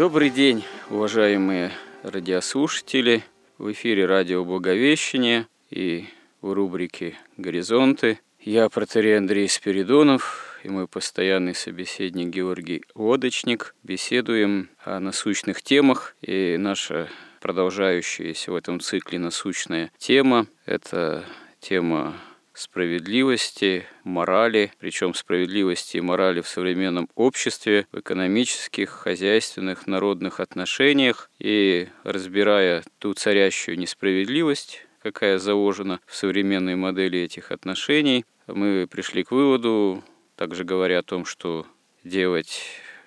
Добрый 0.00 0.30
день, 0.30 0.64
уважаемые 0.88 1.72
радиослушатели. 2.02 3.22
В 3.58 3.70
эфире 3.72 4.06
радио 4.06 4.46
Благовещение 4.46 5.46
и 5.68 6.06
в 6.40 6.54
рубрике 6.54 7.18
«Горизонты». 7.36 8.18
Я 8.40 8.70
протерей 8.70 9.18
Андрей 9.18 9.46
Спиридонов 9.46 10.58
и 10.64 10.70
мой 10.70 10.88
постоянный 10.88 11.54
собеседник 11.54 12.28
Георгий 12.28 12.82
Лодочник. 12.94 13.74
Беседуем 13.82 14.70
о 14.82 15.00
насущных 15.00 15.60
темах. 15.60 16.16
И 16.22 16.56
наша 16.58 17.10
продолжающаяся 17.42 18.52
в 18.52 18.54
этом 18.54 18.80
цикле 18.80 19.18
насущная 19.18 19.92
тема– 19.98 20.46
это 20.64 21.26
тема 21.60 22.16
справедливости, 22.52 23.86
морали, 24.04 24.72
причем 24.78 25.14
справедливости 25.14 25.96
и 25.96 26.00
морали 26.00 26.40
в 26.40 26.48
современном 26.48 27.08
обществе, 27.14 27.86
в 27.92 28.00
экономических, 28.00 28.90
хозяйственных, 28.90 29.86
народных 29.86 30.40
отношениях. 30.40 31.30
И 31.38 31.88
разбирая 32.04 32.82
ту 32.98 33.14
царящую 33.14 33.78
несправедливость, 33.78 34.86
какая 35.02 35.38
заложена 35.38 36.00
в 36.06 36.14
современной 36.14 36.76
модели 36.76 37.18
этих 37.20 37.52
отношений, 37.52 38.24
мы 38.46 38.86
пришли 38.90 39.22
к 39.24 39.30
выводу, 39.30 40.02
также 40.36 40.64
говоря 40.64 40.98
о 40.98 41.02
том, 41.02 41.24
что 41.24 41.66
делать 42.04 42.62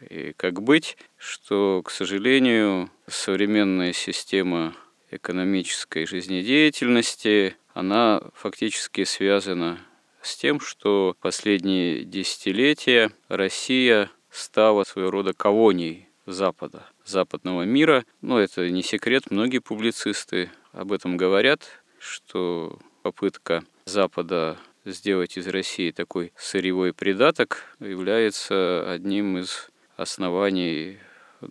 и 0.09 0.33
как 0.35 0.61
быть, 0.61 0.97
что, 1.17 1.81
к 1.83 1.89
сожалению, 1.91 2.89
современная 3.07 3.93
система 3.93 4.75
экономической 5.11 6.05
жизнедеятельности 6.05 7.55
она 7.73 8.21
фактически 8.35 9.03
связана 9.03 9.79
с 10.21 10.35
тем, 10.37 10.59
что 10.59 11.15
последние 11.19 12.03
десятилетия 12.03 13.11
Россия 13.27 14.09
стала 14.29 14.83
своего 14.83 15.11
рода 15.11 15.33
колонией 15.33 16.07
Запада, 16.25 16.85
западного 17.05 17.63
мира. 17.63 18.05
Но 18.21 18.39
это 18.39 18.69
не 18.69 18.81
секрет, 18.81 19.29
многие 19.29 19.59
публицисты 19.59 20.49
об 20.71 20.91
этом 20.91 21.17
говорят, 21.17 21.67
что 21.99 22.79
попытка 23.01 23.63
Запада 23.85 24.57
сделать 24.85 25.37
из 25.37 25.47
России 25.47 25.91
такой 25.91 26.31
сырьевой 26.37 26.93
придаток 26.93 27.75
является 27.79 28.89
одним 28.91 29.37
из 29.37 29.69
оснований 29.97 30.99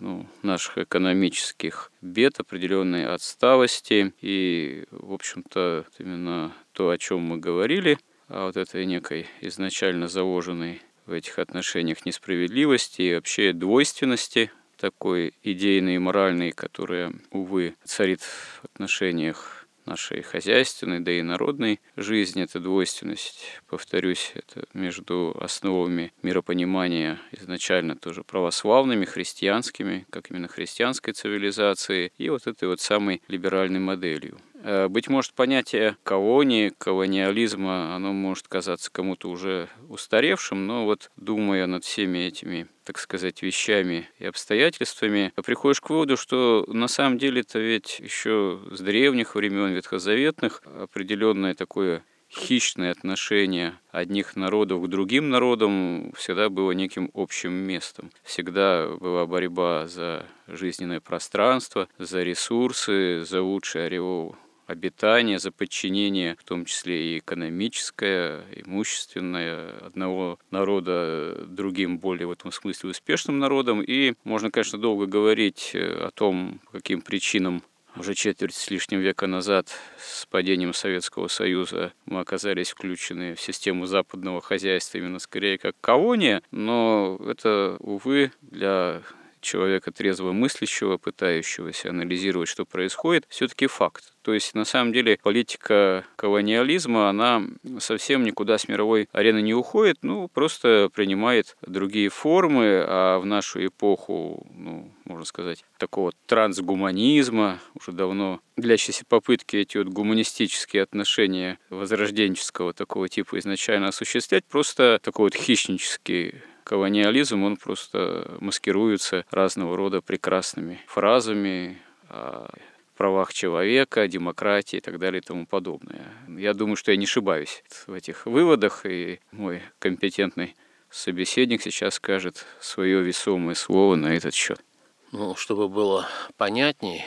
ну, 0.01 0.27
наших 0.43 0.79
экономических 0.79 1.93
бед, 2.01 2.41
определенной 2.41 3.07
отсталости. 3.07 4.13
И, 4.21 4.85
в 4.91 5.13
общем-то, 5.13 5.87
именно 5.99 6.53
то, 6.73 6.91
о 6.91 6.99
чем 6.99 7.21
мы 7.21 7.39
говорили, 7.39 7.99
о 8.29 8.47
вот 8.47 8.57
этой 8.57 8.87
некой 8.87 9.27
изначально 9.41 10.09
заложенной 10.09 10.83
в 11.07 11.13
этих 11.13 11.39
отношениях 11.39 12.07
несправедливости 12.07 13.03
и 13.03 13.15
вообще 13.15 13.53
двойственности 13.53 14.51
такой 14.77 15.35
идейной 15.43 15.97
и 15.97 15.99
моральной, 15.99 16.51
которая, 16.51 17.13
увы, 17.31 17.77
царит 17.85 18.21
в 18.23 18.65
отношениях 18.65 19.62
нашей 19.87 20.23
хозяйственной, 20.23 21.01
да 21.01 21.13
и 21.13 21.23
народной 21.23 21.81
жизни. 21.97 22.43
Это 22.43 22.61
двойственность, 22.61 23.61
повторюсь, 23.69 24.33
это 24.35 24.67
между 24.75 25.37
основами 25.41 26.13
миропонимания 26.23 27.21
изначально 27.33 27.97
тоже 27.97 28.23
православными, 28.25 29.05
христианскими, 29.05 30.07
как 30.11 30.31
именно 30.31 30.49
христианской 30.49 31.15
цивилизации, 31.15 32.13
и 32.19 32.29
вот 32.29 32.47
этой 32.47 32.69
вот 32.69 32.81
самой 32.81 33.23
либеральной 33.29 33.81
моделью. 33.81 34.39
Э, 34.63 34.89
быть 34.89 35.09
может, 35.09 35.35
понятие 35.35 35.97
колонии, 36.05 36.73
колониализма, 36.79 37.95
оно 37.95 38.13
может 38.13 38.47
казаться 38.49 38.91
кому-то 38.93 39.29
уже 39.29 39.69
устаревшим, 39.89 40.67
но 40.67 40.85
вот 40.85 41.11
думая 41.17 41.67
над 41.67 41.85
всеми 41.85 42.19
этими, 42.19 42.69
так 42.85 42.99
сказать, 42.99 43.43
вещами 43.43 44.09
и 44.19 44.25
обстоятельствами, 44.25 45.33
приходишь 45.45 45.81
к 45.81 45.91
выводу, 45.91 46.17
что 46.17 46.65
на 46.69 46.87
самом 46.87 47.19
деле 47.19 47.41
это 47.41 47.59
ведь 47.59 47.99
еще 47.99 48.61
с 48.71 48.81
древних 48.81 49.35
времен 49.35 49.73
ветхозаветных 49.73 50.63
определенное 50.65 51.55
такое 51.55 52.05
хищное 52.31 52.93
отношение 52.93 53.75
одних 53.91 54.37
народов 54.37 54.83
к 54.83 54.89
другим 54.89 55.29
народам 55.29 56.13
всегда 56.17 56.49
было 56.49 56.73
неким 56.73 57.11
общим 57.15 57.53
местом. 57.53 58.11
Всегда 58.23 58.89
была 58.89 59.27
борьба 59.27 59.87
за 59.87 60.25
жизненное 60.47 61.01
пространство, 61.01 61.89
за 61.99 62.23
ресурсы, 62.23 63.23
за 63.25 63.43
лучший 63.43 63.87
ореол 63.87 64.37
обитание, 64.67 65.39
за 65.39 65.53
подчинение, 65.53 66.37
в 66.39 66.45
том 66.45 66.65
числе 66.65 67.15
и 67.15 67.19
экономическое, 67.19 68.45
имущественное 68.57 69.71
одного 69.79 70.39
народа 70.51 71.45
другим 71.47 71.99
более 71.99 72.27
в 72.27 72.33
этом 72.33 72.53
смысле 72.53 72.91
успешным 72.91 73.39
народом. 73.39 73.83
И 73.83 74.15
можно, 74.25 74.51
конечно, 74.51 74.79
долго 74.79 75.07
говорить 75.07 75.73
э, 75.75 76.07
о 76.07 76.11
том, 76.11 76.61
каким 76.71 77.03
причинам 77.03 77.63
уже 77.97 78.15
четверть 78.15 78.55
с 78.55 78.71
лишним 78.71 79.01
века 79.01 79.27
назад 79.27 79.69
с 79.99 80.25
падением 80.27 80.73
Советского 80.73 81.29
Союза 81.29 81.93
мы 82.07 82.21
оказались 82.21 82.71
включены 82.71 83.35
в 83.35 83.41
систему 83.41 83.87
западного 83.87 84.41
хозяйства 84.41 84.99
именно 84.99 85.19
скорее 85.19 85.59
как 85.59 85.75
колония, 85.81 86.43
но 86.51 87.21
это, 87.27 87.77
увы, 87.81 88.33
для 88.41 89.03
человека 89.43 89.93
трезво 89.93 90.33
мыслящего, 90.33 90.97
пытающегося 90.97 91.91
анализировать, 91.91 92.49
что 92.49 92.65
происходит, 92.65 93.27
все-таки 93.29 93.67
факт. 93.67 94.15
То 94.23 94.33
есть, 94.33 94.55
на 94.55 94.65
самом 94.65 94.93
деле, 94.93 95.19
политика 95.23 96.05
колониализма, 96.17 97.09
она 97.09 97.43
совсем 97.81 98.23
никуда 98.23 98.57
с 98.57 98.69
мировой 98.69 99.09
арены 99.13 99.43
не 99.43 99.53
уходит, 99.53 99.99
ну, 100.03 100.29
просто 100.29 100.91
принимает 100.95 101.57
другие 101.63 102.09
формы, 102.09 102.85
а 102.87 103.19
в 103.19 103.27
нашу 103.27 103.67
эпоху, 103.67 104.47
ну, 104.55 104.93
можно 105.05 105.25
сказать, 105.25 105.65
такого 105.79 106.13
трансгуманизма, 106.27 107.59
уже 107.75 107.93
давно 107.93 108.41
длящиеся 108.57 109.05
попытки 109.09 109.57
эти 109.57 109.79
вот 109.79 109.89
гуманистические 109.89 110.85
отношения 110.85 111.59
возрожденческого 111.71 112.73
такого 112.73 113.09
типа 113.09 113.39
изначально 113.41 113.89
осуществлять, 113.89 114.45
просто 114.45 115.01
такой 115.03 115.25
вот 115.25 115.35
хищнический 115.35 116.43
колониализм, 116.65 117.43
он 117.43 117.57
просто 117.57 118.37
маскируется 118.41 119.25
разного 119.31 119.77
рода 119.77 120.01
прекрасными 120.01 120.81
фразами 120.87 121.79
о 122.09 122.49
правах 122.97 123.33
человека, 123.33 124.07
демократии 124.07 124.77
и 124.77 124.81
так 124.81 124.99
далее 124.99 125.21
и 125.21 125.25
тому 125.25 125.47
подобное. 125.47 126.13
Я 126.29 126.55
думаю, 126.55 126.77
что 126.77 126.93
я 126.93 126.97
не 126.97 127.05
ошибаюсь 127.05 127.65
в 127.87 127.93
этих 127.93 128.27
выводах, 128.27 128.87
и 128.87 129.21
мой 129.33 129.63
компетентный 129.79 130.55
собеседник 130.91 131.63
сейчас 131.63 131.95
скажет 131.95 132.47
свое 132.61 133.03
весомое 133.03 133.55
слово 133.55 133.97
на 133.97 134.15
этот 134.15 134.35
счет. 134.35 134.63
Ну, 135.11 135.35
чтобы 135.35 135.69
было 135.69 136.07
понятней, 136.37 137.05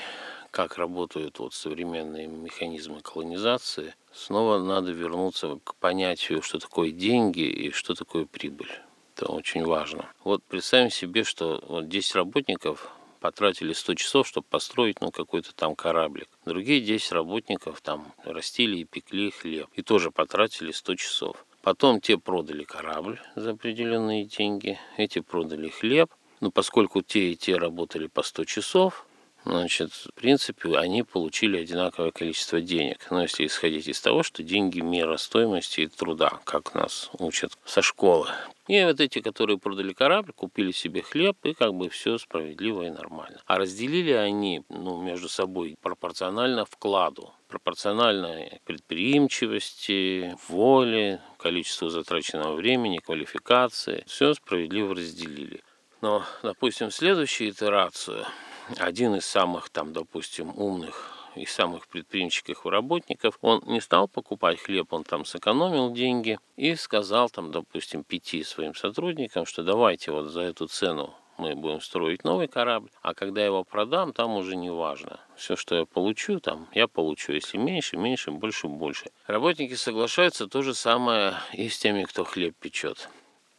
как 0.51 0.77
работают 0.77 1.39
вот 1.39 1.53
современные 1.53 2.27
механизмы 2.27 3.01
колонизации, 3.01 3.93
снова 4.13 4.59
надо 4.59 4.91
вернуться 4.91 5.59
к 5.63 5.75
понятию, 5.75 6.41
что 6.41 6.59
такое 6.59 6.91
деньги 6.91 7.41
и 7.41 7.71
что 7.71 7.93
такое 7.93 8.25
прибыль. 8.25 8.71
Это 9.15 9.31
очень 9.31 9.63
важно. 9.63 10.09
Вот 10.25 10.43
представим 10.43 10.89
себе, 10.89 11.23
что 11.23 11.63
вот 11.69 11.87
10 11.87 12.15
работников 12.15 12.91
потратили 13.21 13.71
100 13.71 13.93
часов, 13.95 14.27
чтобы 14.27 14.45
построить 14.49 14.99
ну, 14.99 15.09
какой-то 15.09 15.55
там 15.55 15.73
кораблик. 15.73 16.27
Другие 16.45 16.81
10 16.81 17.13
работников 17.13 17.79
там 17.79 18.11
растили 18.25 18.77
и 18.77 18.83
пекли 18.83 19.31
хлеб. 19.31 19.69
И 19.73 19.81
тоже 19.81 20.11
потратили 20.11 20.71
100 20.71 20.95
часов. 20.95 21.45
Потом 21.61 22.01
те 22.01 22.17
продали 22.17 22.65
корабль 22.65 23.21
за 23.37 23.51
определенные 23.51 24.25
деньги, 24.25 24.77
эти 24.97 25.19
продали 25.19 25.69
хлеб. 25.69 26.11
Но 26.41 26.51
поскольку 26.51 27.01
те 27.01 27.31
и 27.31 27.35
те 27.37 27.55
работали 27.55 28.07
по 28.07 28.21
100 28.21 28.43
часов, 28.43 29.04
значит, 29.45 29.91
в 29.91 30.13
принципе, 30.15 30.75
они 30.77 31.03
получили 31.03 31.57
одинаковое 31.57 32.11
количество 32.11 32.59
денег. 32.59 33.07
Но 33.11 33.21
если 33.21 33.45
исходить 33.45 33.87
из 33.87 34.01
того, 34.01 34.23
что 34.23 34.43
деньги– 34.43 34.79
мера 34.81 35.17
стоимости 35.17 35.81
и 35.81 35.87
труда, 35.87 36.39
как 36.43 36.73
нас 36.73 37.09
учат 37.19 37.51
со 37.65 37.81
школы. 37.81 38.27
И 38.67 38.83
вот 38.83 38.99
эти, 38.99 39.21
которые 39.21 39.59
продали 39.59 39.93
корабль, 39.93 40.33
купили 40.33 40.71
себе 40.71 41.03
хлеб, 41.03 41.37
и 41.43 41.53
как 41.53 41.75
бы 41.75 41.89
все 41.89 42.17
справедливо 42.17 42.83
и 42.83 42.89
нормально. 42.89 43.39
А 43.45 43.57
разделили 43.57 44.11
они 44.11 44.63
ну, 44.69 45.01
между 45.01 45.29
собой 45.29 45.77
пропорционально 45.81 46.65
вкладу, 46.65 47.31
пропорционально 47.47 48.49
предприимчивости, 48.65 50.35
воле, 50.49 51.21
количеству 51.37 51.89
затраченного 51.89 52.55
времени, 52.55 52.97
квалификации. 52.97 54.03
Все 54.07 54.33
справедливо 54.33 54.95
разделили. 54.95 55.61
Но, 56.01 56.23
допустим, 56.41 56.89
следующую 56.89 57.51
итерацию– 57.51 58.25
один 58.77 59.15
из 59.15 59.25
самых 59.25 59.69
там, 59.69 59.93
допустим, 59.93 60.57
умных 60.57 61.11
и 61.35 61.45
самых 61.45 61.87
предприимчивых 61.87 62.65
работников, 62.65 63.37
он 63.41 63.61
не 63.65 63.81
стал 63.81 64.07
покупать 64.07 64.59
хлеб, 64.59 64.93
он 64.93 65.03
там 65.03 65.25
сэкономил 65.25 65.91
деньги 65.91 66.39
и 66.55 66.75
сказал 66.75 67.29
там, 67.29 67.51
допустим, 67.51 68.03
пяти 68.03 68.43
своим 68.43 68.73
сотрудникам, 68.73 69.45
что 69.45 69.63
давайте 69.63 70.11
вот 70.11 70.27
за 70.27 70.41
эту 70.41 70.67
цену 70.67 71.13
мы 71.37 71.55
будем 71.55 71.81
строить 71.81 72.23
новый 72.23 72.47
корабль, 72.47 72.89
а 73.01 73.13
когда 73.13 73.41
я 73.41 73.47
его 73.47 73.63
продам, 73.63 74.13
там 74.13 74.35
уже 74.37 74.55
не 74.55 74.69
важно. 74.69 75.19
Все, 75.35 75.55
что 75.55 75.75
я 75.75 75.85
получу, 75.85 76.39
там 76.39 76.67
я 76.73 76.87
получу. 76.87 77.33
Если 77.33 77.57
меньше, 77.57 77.97
меньше, 77.97 78.31
больше, 78.31 78.67
больше. 78.67 79.09
Работники 79.27 79.73
соглашаются 79.73 80.47
то 80.47 80.61
же 80.61 80.73
самое 80.73 81.33
и 81.53 81.67
с 81.67 81.77
теми, 81.77 82.03
кто 82.03 82.23
хлеб 82.23 82.55
печет. 82.57 83.09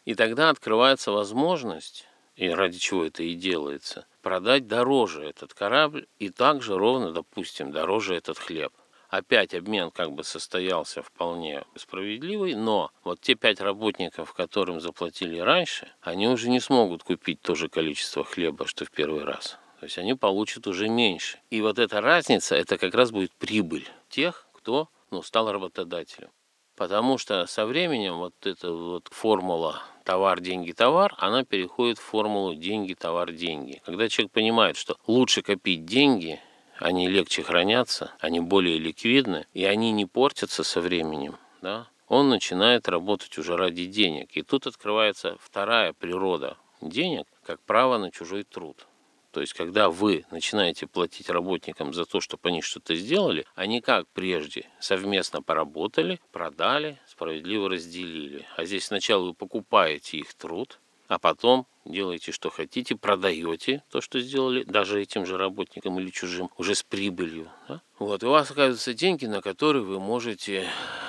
И 0.07 0.15
тогда 0.15 0.51
открывается 0.51 1.13
возможность, 1.13 2.07
и 2.37 2.49
ради 2.49 2.79
чего 2.79 3.05
это 3.05 3.23
и 3.23 3.35
делается– 3.35 4.07
продать 4.27 4.67
дороже 4.67 5.23
этот 5.23 5.55
корабль 5.55 6.09
и 6.19 6.31
также 6.31 6.77
ровно, 6.77 7.13
допустим, 7.13 7.71
дороже 7.71 8.17
этот 8.17 8.39
хлеб. 8.39 8.73
Опять 9.09 9.55
обмен 9.55 9.93
как 9.93 10.11
бы 10.11 10.25
состоялся 10.25 11.01
вполне 11.01 11.63
справедливый, 11.77 12.57
но 12.57 12.91
вот 13.05 13.21
те 13.21 13.37
пять 13.37 13.61
работников, 13.61 14.33
которым 14.33 14.81
заплатили 14.81 15.39
раньше, 15.39 15.93
они 16.01 16.27
уже 16.27 16.49
не 16.49 16.59
смогут 16.59 17.05
купить 17.05 17.41
то 17.41 17.55
же 17.55 17.69
количество 17.69 18.25
хлеба, 18.25 18.67
что 18.67 18.85
в 18.85 18.91
первый 18.91 19.23
раз. 19.23 19.59
То 19.79 19.85
есть 19.85 19.97
они 19.97 20.15
получат 20.15 20.67
уже 20.67 20.89
меньше. 20.89 21.39
И 21.51 21.61
вот 21.61 21.79
эта 21.79 22.01
разница, 22.01 22.57
это 22.57 22.79
как 22.79 22.97
раз 22.97 23.13
будет 23.13 23.31
прибыль 23.33 23.89
тех, 24.09 24.49
кто 24.53 24.89
ну, 25.13 25.23
стал 25.23 25.53
работодателем. 25.53 26.31
Потому 26.75 27.17
что 27.17 27.47
со 27.47 27.65
временем 27.65 28.17
вот 28.17 28.35
эта 28.45 28.73
вот 28.73 29.07
формула 29.13 29.85
товар, 30.07 30.41
деньги, 30.41 30.71
товар, 30.71 31.15
она 31.19 31.45
переходит 31.45 31.99
в 31.99 32.03
формулу 32.03 32.55
деньги, 32.55 32.95
товар, 32.95 33.33
деньги. 33.33 33.83
Когда 33.85 34.09
человек 34.09 34.33
понимает, 34.33 34.77
что 34.77 34.97
лучше 35.07 35.43
копить 35.43 35.85
деньги, 35.85 36.41
они 36.79 37.09
легче 37.09 37.43
хранятся, 37.43 38.13
они 38.21 38.39
более 38.41 38.79
ликвидны, 38.79 39.47
и 39.53 39.65
они 39.65 39.91
не 39.91 40.07
портятся 40.07 40.63
со 40.63 40.81
временем, 40.81 41.37
да, 41.61 41.89
он 42.07 42.29
начинает 42.29 42.89
работать 42.89 43.37
уже 43.37 43.57
ради 43.57 43.87
денег. 43.87 44.29
И 44.37 44.43
тут 44.43 44.69
открывается 44.69 45.37
вторая 45.41 45.93
природа 45.93 46.57
денег, 46.81 47.27
как 47.45 47.61
право 47.63 47.99
на 47.99 48.13
чужой 48.13 48.45
труд. 48.45 48.87
То 49.37 49.43
есть, 49.43 49.53
когда 49.53 49.91
вы 49.91 50.25
начинаете 50.31 50.87
платить 50.87 51.29
работникам 51.29 51.93
за 51.93 52.07
то, 52.07 52.23
чтобы 52.23 52.49
они 52.49 52.63
что-то 52.63 52.95
сделали, 52.95 53.45
они 53.55 53.83
как 53.83 54.09
прежде 54.15 54.65
совместно 54.81 55.43
поработали, 55.43 56.21
продали, 56.33 56.99
справедливо 57.07 57.69
разделили. 57.69 58.47
А 58.57 58.65
здесь 58.65 58.87
сначала 58.87 59.25
вы 59.27 59.35
покупаете 59.35 60.17
их 60.17 60.33
труд, 60.33 60.81
а 61.09 61.19
потом 61.19 61.67
делаете, 61.85 62.33
что 62.33 62.51
хотите, 62.51 62.97
продаете 62.97 63.83
то, 63.91 64.01
что 64.01 64.21
сделали, 64.21 64.65
даже 64.65 65.01
этим 65.01 65.27
же 65.27 65.39
работникам 65.39 65.99
или 65.99 66.11
чужим, 66.11 66.51
уже 66.57 66.75
с 66.75 66.83
прибылью. 66.83 67.51
Да? 67.69 67.81
Вот, 67.99 68.23
и 68.23 68.27
у 68.27 68.31
вас 68.31 68.51
оказываются 68.51 68.95
деньги, 68.95 69.27
на 69.27 69.41
которые 69.41 69.85
вы 69.85 70.01
можете 70.01 70.69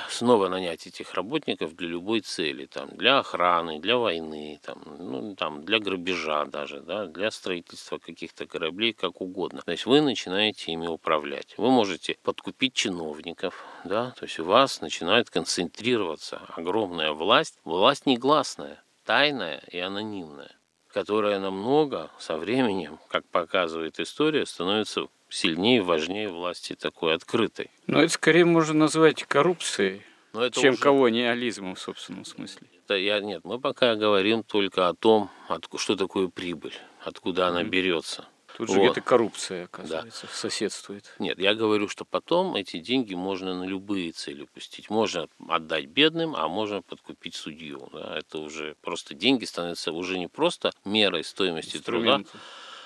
снова 0.10 0.48
нанять 0.48 0.88
этих 0.88 1.14
работников 1.14 1.76
для 1.76 1.90
любой 1.90 2.22
цели, 2.22 2.66
там, 2.66 2.90
для 2.92 3.20
охраны, 3.20 3.80
для 3.80 3.98
войны, 3.98 4.60
там, 4.64 4.82
ну, 5.00 5.36
там, 5.36 5.64
для 5.66 5.80
грабежа 5.80 6.46
даже, 6.46 6.82
да, 6.82 7.06
для 7.08 7.32
строительства 7.32 7.98
каких-то 7.98 8.46
кораблей, 8.46 8.94
как 8.94 9.22
угодно. 9.22 9.62
То 9.66 9.72
есть 9.72 9.86
вы 9.86 10.02
начинаете 10.02 10.72
ими 10.72 10.88
управлять. 10.88 11.56
Вы 11.58 11.72
можете 11.72 12.18
подкупить 12.24 12.74
чиновников, 12.74 13.66
да, 13.84 14.12
то 14.12 14.24
есть 14.24 14.40
у 14.40 14.46
вас 14.46 14.82
начинает 14.82 15.30
концентрироваться 15.30 16.42
огромная 16.56 17.12
власть, 17.12 17.60
власть 17.64 18.06
негласная, 18.06 18.82
тайная 19.07 19.63
и 19.71 19.80
анонимная 19.80 20.57
которая 20.98 21.39
намного 21.39 22.09
со 22.18 22.38
временем, 22.38 22.98
как 23.07 23.24
показывает 23.27 24.00
история, 24.00 24.48
становится 24.48 25.07
сильнее 25.30 25.77
и 25.77 25.81
важнее 25.81 26.27
власти 26.27 26.74
такой 26.74 27.13
открытой. 27.13 27.69
Но 27.86 28.01
это 28.01 28.12
скорее 28.13 28.45
можно 28.45 28.74
назвать 28.74 29.24
коррупцией, 29.24 30.01
Но 30.33 30.44
это 30.44 30.59
чем 30.59 30.74
уже... 30.74 30.81
колониализмом 30.81 31.75
в 31.75 31.80
собственном 31.80 32.25
смысле. 32.25 32.68
Это 32.83 32.95
я, 32.95 33.19
нет, 33.19 33.42
мы 33.44 33.59
пока 33.59 33.95
говорим 33.95 34.42
только 34.42 34.88
о 34.88 34.95
том, 34.95 35.30
от, 35.48 35.68
что 35.75 35.95
такое 35.95 36.30
прибыль, 36.30 36.74
откуда 37.04 37.48
она 37.48 37.63
берется. 37.63 38.25
Тут 38.57 38.69
же 38.69 38.80
вот. 38.80 38.86
где-то 38.86 39.01
коррупция, 39.01 39.65
оказывается, 39.65 40.25
да. 40.25 40.33
соседствует. 40.33 41.13
Нет, 41.19 41.38
я 41.38 41.54
говорю, 41.54 41.88
что 41.88 42.06
потом 42.06 42.56
эти 42.56 42.80
деньги 42.80 43.13
можно 43.13 43.54
на 43.54 43.65
любые 43.65 44.12
цели 44.13 44.45
пустить. 44.45 44.89
Можно 44.89 45.27
отдать 45.48 45.86
бедным, 45.86 46.36
а 46.36 46.48
можно 46.48 46.81
подкупить 46.81 47.36
судью. 47.36 47.88
Да? 47.94 48.18
Это 48.18 48.39
уже 48.39 48.75
просто 48.81 49.13
деньги 49.13 49.45
становятся 49.45 49.92
уже 49.92 50.18
не 50.18 50.27
просто 50.27 50.71
мерой 50.86 51.24
стоимости 51.24 51.77
труда, 51.77 52.24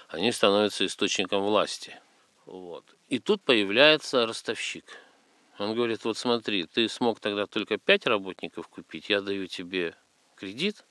они 0.09 0.33
становятся 0.33 0.85
источником 0.85 1.41
власти. 1.41 1.97
Вот. 2.45 2.83
И 3.07 3.19
тут 3.19 3.41
появляется 3.41 4.25
ростовщик. 4.25 4.83
Он 5.57 5.73
говорит, 5.73 6.03
вот 6.03 6.17
смотри, 6.17 6.65
ты 6.65 6.89
смог 6.89 7.21
тогда 7.21 7.45
только 7.45 7.77
5 7.77 8.07
работников 8.07 8.67
купить, 8.67 9.09
я 9.09 9.21
даю 9.21 9.47
тебе 9.47 9.95
кредит 10.35 10.83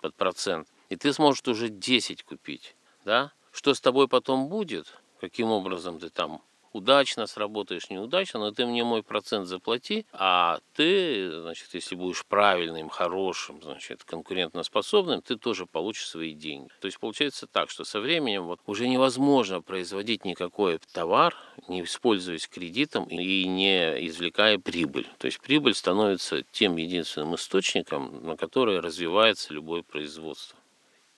под 0.00 0.14
процент, 0.14 0.68
и 0.90 0.94
ты 0.96 1.12
сможешь 1.12 1.42
уже 1.48 1.70
10 1.70 2.22
купить, 2.22 2.76
да? 3.04 3.32
Что 3.58 3.74
с 3.74 3.80
тобой 3.80 4.06
потом 4.06 4.46
будет, 4.46 4.86
каким 5.20 5.50
образом 5.50 5.98
ты 5.98 6.10
там 6.10 6.42
удачно 6.72 7.26
сработаешь, 7.26 7.90
неудачно, 7.90 8.38
но 8.38 8.52
ты 8.52 8.64
мне 8.64 8.84
мой 8.84 9.02
процент 9.02 9.48
заплати, 9.48 10.06
а 10.12 10.60
ты, 10.74 11.40
значит, 11.40 11.74
если 11.74 11.96
будешь 11.96 12.24
правильным, 12.24 12.88
хорошим, 12.88 13.60
значит, 13.60 14.04
конкурентоспособным, 14.04 15.22
ты 15.22 15.36
тоже 15.36 15.66
получишь 15.66 16.06
свои 16.06 16.34
деньги. 16.34 16.68
То 16.80 16.86
есть 16.86 17.00
получается 17.00 17.48
так, 17.48 17.68
что 17.68 17.82
со 17.82 17.98
временем 17.98 18.46
вот 18.46 18.60
уже 18.66 18.86
невозможно 18.86 19.60
производить 19.60 20.24
никакой 20.24 20.78
товар, 20.92 21.34
не 21.66 21.82
используясь 21.82 22.46
кредитом 22.46 23.06
и 23.06 23.44
не 23.44 24.06
извлекая 24.06 24.60
прибыль. 24.60 25.08
То 25.18 25.26
есть 25.26 25.40
прибыль 25.40 25.74
становится 25.74 26.44
тем 26.52 26.76
единственным 26.76 27.34
источником, 27.34 28.24
на 28.24 28.36
который 28.36 28.78
развивается 28.78 29.52
любое 29.52 29.82
производство. 29.82 30.56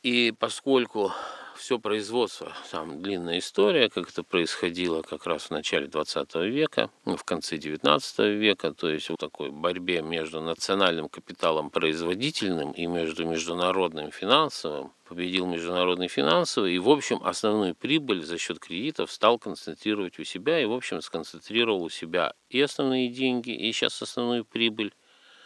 И 0.02 0.32
поскольку 0.38 1.12
все 1.60 1.78
производство, 1.78 2.52
там 2.70 3.02
длинная 3.02 3.38
история, 3.38 3.90
как 3.90 4.08
это 4.08 4.22
происходило 4.22 5.02
как 5.02 5.26
раз 5.26 5.44
в 5.44 5.50
начале 5.50 5.86
20 5.86 6.34
века, 6.36 6.90
ну, 7.04 7.16
в 7.16 7.24
конце 7.24 7.58
19 7.58 8.18
века, 8.40 8.72
то 8.72 8.88
есть 8.88 9.10
в 9.10 9.16
такой 9.16 9.50
борьбе 9.50 10.00
между 10.00 10.40
национальным 10.40 11.08
капиталом 11.08 11.70
производительным 11.70 12.72
и 12.72 12.86
между 12.86 13.26
международным 13.26 14.10
финансовым, 14.10 14.92
победил 15.06 15.46
международный 15.46 16.08
финансовый 16.08 16.74
и, 16.74 16.78
в 16.78 16.88
общем, 16.88 17.20
основную 17.22 17.74
прибыль 17.74 18.24
за 18.24 18.38
счет 18.38 18.58
кредитов 18.58 19.12
стал 19.12 19.38
концентрировать 19.38 20.18
у 20.18 20.24
себя 20.24 20.60
и, 20.60 20.64
в 20.64 20.72
общем, 20.72 21.02
сконцентрировал 21.02 21.82
у 21.82 21.90
себя 21.90 22.32
и 22.48 22.60
основные 22.60 23.08
деньги, 23.08 23.50
и 23.50 23.70
сейчас 23.72 24.00
основную 24.00 24.44
прибыль, 24.44 24.94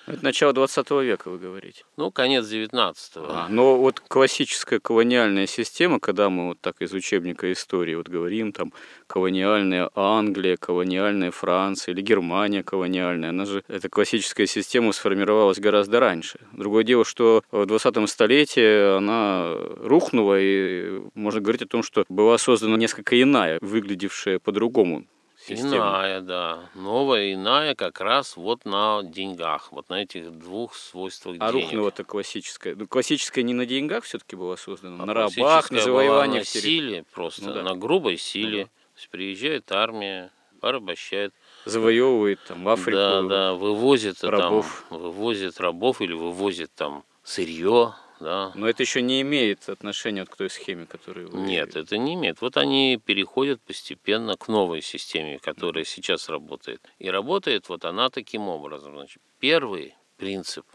это 0.07 0.25
начало 0.25 0.53
20 0.53 0.91
века, 0.91 1.31
вы 1.31 1.39
говорите. 1.39 1.85
Ну, 1.97 2.11
конец 2.11 2.45
19-го. 2.47 3.27
А, 3.29 3.49
но 3.49 3.77
вот 3.77 4.01
классическая 4.01 4.79
колониальная 4.79 5.47
система, 5.47 6.01
когда 6.01 6.31
мы 6.31 6.49
вот 6.49 6.61
так 6.61 6.83
из 6.83 6.93
учебника 6.93 7.51
истории 7.53 7.95
вот 7.95 8.09
говорим, 8.09 8.53
там, 8.53 8.73
колониальная 9.07 9.91
Англия, 9.95 10.57
колониальная 10.57 11.31
Франция 11.31 11.93
или 11.93 12.03
Германия 12.03 12.63
колониальная, 12.63 13.31
она 13.31 13.47
же, 13.47 13.65
эта 13.69 13.89
классическая 13.89 14.47
система 14.47 14.93
сформировалась 14.93 15.59
гораздо 15.59 16.01
раньше. 16.01 16.39
Другое 16.53 16.85
дело, 16.85 17.05
что 17.05 17.43
в 17.51 17.63
20-м 17.63 18.07
столетии 18.07 18.97
она 18.97 19.55
рухнула, 19.79 20.39
и 20.41 21.01
можно 21.15 21.41
говорить 21.41 21.63
о 21.63 21.67
том, 21.67 21.83
что 21.83 22.05
была 22.09 22.39
создана 22.39 22.77
несколько 22.77 23.21
иная, 23.21 23.59
выглядевшая 23.61 24.39
по-другому 24.39 25.05
система. 25.47 25.77
Иная, 25.77 26.21
да. 26.21 26.71
Новая, 26.75 27.35
иная 27.35 27.75
как 27.75 28.01
раз 28.01 28.37
вот 28.37 28.65
на 28.65 29.03
деньгах, 29.03 29.73
вот 29.73 29.89
на 29.89 30.03
этих 30.03 30.33
двух 30.39 30.75
свойствах 30.75 31.37
а 31.41 31.53
денег. 31.53 31.65
рухнула-то 31.67 32.05
классическая. 32.05 32.75
Ну, 32.75 32.87
классическая 32.87 33.43
не 33.43 33.55
на 33.55 33.67
деньгах 33.67 34.05
все-таки 34.05 34.37
была 34.37 34.57
создана, 34.57 35.03
А 35.03 35.07
на 35.07 35.15
рабах, 35.15 35.71
на 35.71 35.81
завоеваниях. 35.81 36.41
на 36.41 36.45
силе 36.61 37.05
просто, 37.13 37.45
Ну 37.47 37.55
да. 37.55 37.63
на 37.63 37.75
грубой 37.77 38.17
силе. 38.17 38.59
Ну 38.63 38.65
да. 38.65 38.71
То 38.95 38.99
есть 38.99 39.11
приезжает 39.11 39.73
армия, 39.73 40.31
порабощает. 40.61 41.35
Завоевывает 41.65 42.41
там 42.47 42.67
Африку. 42.69 42.97
Да, 42.97 43.23
да, 43.23 43.53
вывозит 43.55 44.23
рабов. 44.25 44.87
там, 44.89 44.99
вывозит 45.01 45.61
рабов 45.61 46.01
или 46.01 46.13
вывозит 46.13 46.73
там 46.75 47.05
сырье, 47.23 47.95
да. 48.21 48.53
Но 48.55 48.69
это 48.69 48.83
еще 48.83 49.03
не 49.03 49.21
имеет 49.23 49.69
отношения 49.69 50.21
вот 50.21 50.31
к 50.31 50.37
той 50.37 50.51
схеме, 50.51 50.87
которую 50.87 51.31
вы... 51.31 51.41
Нет, 51.41 51.77
это 51.77 51.99
не 51.99 52.15
имеет. 52.15 52.41
Вот 52.41 52.57
они 52.57 53.01
переходят 53.05 53.61
постепенно 53.63 54.37
к 54.37 54.49
новой 54.49 54.83
системе, 54.83 55.39
которая 55.39 55.85
сейчас 55.85 56.29
работает. 56.29 56.81
И 56.99 57.11
работает 57.11 57.69
вот 57.69 57.85
она 57.85 58.11
таким 58.11 58.49
образом. 58.49 58.95
Значит, 58.95 59.23
первый 59.39 59.95
принцип, 60.17 60.67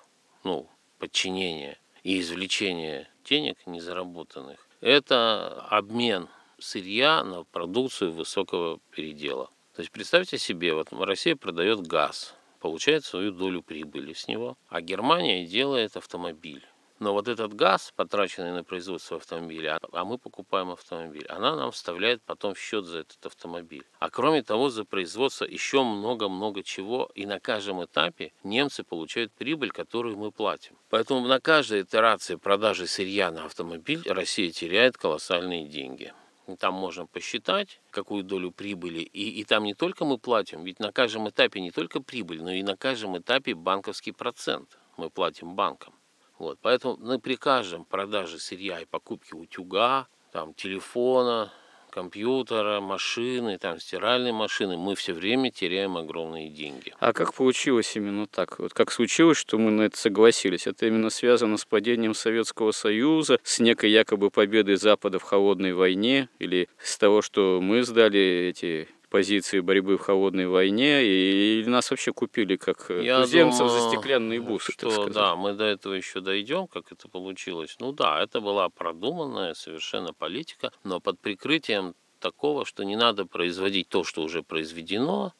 ну, 0.43 0.69
подчинения 0.97 1.77
и 2.03 2.19
извлечения 2.19 3.09
денег 3.23 3.57
незаработанных, 3.65 4.67
это 4.81 5.65
обмен 5.69 6.27
сырья 6.59 7.23
на 7.23 7.43
продукцию 7.43 8.11
высокого 8.11 8.79
передела. 8.91 9.49
То 9.75 9.81
есть 9.81 9.91
представьте 9.91 10.37
себе, 10.37 10.73
вот 10.73 10.91
Россия 10.91 11.35
продает 11.35 11.87
газ, 11.87 12.35
получает 12.59 13.05
свою 13.05 13.31
долю 13.31 13.61
прибыли 13.61 14.13
с 14.13 14.27
него, 14.27 14.57
а 14.67 14.81
Германия 14.81 15.45
делает 15.45 15.95
автомобиль. 15.95 16.65
Но 16.99 17.13
вот 17.13 17.29
этот 17.29 17.53
газ, 17.53 17.93
потраченный 17.95 18.51
на 18.51 18.63
производство 18.63 19.17
автомобиля, 19.17 19.79
а 19.93 20.03
мы 20.03 20.17
покупаем 20.17 20.71
автомобиль, 20.71 21.25
она 21.27 21.55
нам 21.55 21.71
вставляет 21.71 22.21
потом 22.23 22.53
в 22.53 22.59
счет 22.59 22.85
за 22.85 22.99
этот 22.99 23.25
автомобиль. 23.25 23.85
А 23.99 24.09
кроме 24.09 24.43
того, 24.43 24.69
за 24.69 24.83
производство 24.83 25.45
еще 25.45 25.83
много-много 25.83 26.61
чего. 26.61 27.09
И 27.15 27.25
на 27.25 27.39
каждом 27.39 27.83
этапе 27.83 28.33
немцы 28.43 28.83
получают 28.83 29.31
прибыль, 29.31 29.71
которую 29.71 30.17
мы 30.17 30.31
платим. 30.31 30.75
Поэтому 30.89 31.25
на 31.25 31.39
каждой 31.39 31.83
итерации 31.83 32.35
продажи 32.35 32.85
сырья 32.85 33.31
на 33.31 33.45
автомобиль 33.45 34.03
Россия 34.05 34.51
теряет 34.51 34.97
колоссальные 34.97 35.67
деньги. 35.67 36.13
Там 36.57 36.73
можно 36.73 37.05
посчитать, 37.05 37.79
какую 37.91 38.23
долю 38.23 38.51
прибыли. 38.51 38.99
И, 38.99 39.39
и 39.39 39.43
там 39.43 39.63
не 39.63 39.73
только 39.73 40.03
мы 40.03 40.17
платим, 40.17 40.63
ведь 40.63 40.79
на 40.79 40.91
каждом 40.91 41.29
этапе 41.29 41.61
не 41.61 41.71
только 41.71 42.01
прибыль, 42.01 42.41
но 42.41 42.51
и 42.51 42.63
на 42.63 42.75
каждом 42.75 43.17
этапе 43.17 43.53
банковский 43.53 44.11
процент 44.11 44.77
мы 44.97 45.09
платим 45.09 45.55
банкам. 45.55 45.93
Вот, 46.39 46.57
поэтому 46.61 46.97
ну, 46.99 47.19
при 47.19 47.35
каждом 47.35 47.83
продаже 47.83 48.39
сырья 48.39 48.79
и 48.79 48.85
покупке 48.85 49.35
утюга, 49.35 50.07
там, 50.31 50.53
телефона, 50.53 51.51
компьютера, 51.89 52.79
машины, 52.79 53.57
там, 53.57 53.79
стиральной 53.79 54.31
машины, 54.31 54.77
мы 54.77 54.95
все 54.95 55.13
время 55.13 55.51
теряем 55.51 55.97
огромные 55.97 56.49
деньги. 56.49 56.93
А 56.99 57.11
как 57.11 57.33
получилось 57.33 57.95
именно 57.95 58.25
так? 58.25 58.59
Вот 58.59 58.73
как 58.73 58.91
случилось, 58.91 59.37
что 59.37 59.57
мы 59.57 59.71
на 59.71 59.81
это 59.83 59.97
согласились? 59.97 60.65
Это 60.65 60.85
именно 60.85 61.09
связано 61.09 61.57
с 61.57 61.65
падением 61.65 62.13
Советского 62.13 62.71
Союза, 62.71 63.39
с 63.43 63.59
некой 63.59 63.91
якобы 63.91 64.29
победой 64.29 64.77
Запада 64.77 65.19
в 65.19 65.23
холодной 65.23 65.73
войне, 65.73 66.29
или 66.39 66.69
с 66.81 66.97
того, 66.97 67.21
что 67.21 67.59
мы 67.61 67.83
сдали 67.83 68.49
эти 68.49 68.87
позиции 69.09 69.59
борьбы 69.59 69.97
в 69.97 70.01
холодной 70.01 70.47
войне, 70.47 71.03
и, 71.03 71.59
или 71.59 71.69
нас 71.69 71.91
вообще 71.91 72.13
купили 72.13 72.55
как 72.55 72.89
э, 72.91 73.03
Я 73.03 73.21
туземцев 73.21 73.69
за 73.69 73.75
думаю, 73.77 73.91
стеклянные 73.91 74.41
бусы, 74.41 74.67
так 74.67 74.75
что, 74.75 74.91
сказать. 74.91 75.13
да, 75.13 75.35
мы 75.35 75.53
до 75.53 75.65
этого 75.65 75.93
еще 75.93 76.21
дойдем, 76.21 76.67
как 76.67 76.91
это 76.91 77.07
получилось. 77.09 77.75
Ну 77.79 77.91
да, 77.91 78.21
это 78.21 78.39
была 78.41 78.69
продуманная 78.69 79.53
совершенно 79.53 80.13
политика, 80.13 80.71
но 80.83 80.99
под 80.99 81.19
прикрытием 81.19 81.95
такого, 82.19 82.65
что 82.65 82.83
не 82.83 82.95
надо 82.95 83.25
производить 83.25 83.89
то, 83.89 84.03
что 84.03 84.21
уже 84.21 84.43
произведено, 84.43 85.33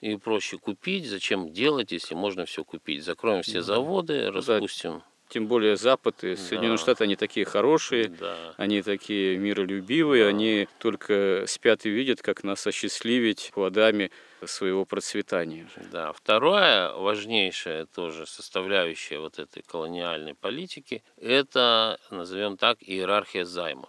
и 0.00 0.16
проще 0.16 0.58
купить. 0.58 1.06
Зачем 1.06 1.52
делать, 1.52 1.92
если 1.92 2.14
можно 2.14 2.46
все 2.46 2.64
купить? 2.64 3.04
Закроем 3.04 3.42
все 3.42 3.62
заводы, 3.62 4.30
распустим. 4.30 5.02
Тем 5.32 5.46
более 5.46 5.76
Запад 5.78 6.24
и 6.24 6.36
Соединенные 6.36 6.76
Да. 6.76 6.82
Штаты, 6.82 7.04
они 7.04 7.16
такие 7.16 7.46
хорошие, 7.46 8.08
Да. 8.08 8.36
Они 8.58 8.82
такие 8.82 9.38
миролюбивые, 9.38 10.24
Да. 10.24 10.28
они 10.28 10.68
только 10.78 11.44
спят 11.46 11.86
и 11.86 11.88
видят, 11.88 12.20
как 12.20 12.44
нас 12.44 12.66
осчастливить 12.66 13.50
плодами 13.54 14.10
своего 14.44 14.84
процветания. 14.84 15.66
Да, 15.90 16.12
вторая 16.12 16.92
важнейшая 16.92 17.86
тоже 17.86 18.26
составляющая 18.26 19.20
вот 19.20 19.38
этой 19.38 19.62
колониальной 19.62 20.34
политики– 20.34 21.02
это, 21.16 21.98
назовем 22.10 22.58
так, 22.58 22.76
иерархия 22.82 23.46
займов. 23.46 23.88